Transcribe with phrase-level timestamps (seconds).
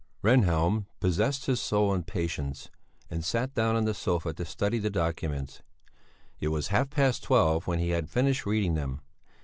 [0.23, 2.71] Rehnhjelm possessed his soul in patience
[3.11, 5.61] and sat down on the sofa to study the documents.
[6.39, 9.01] It was half past twelve when he had finished reading them.